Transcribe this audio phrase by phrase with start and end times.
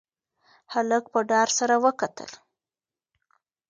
[0.73, 2.31] هلک په ډار سره وکتل.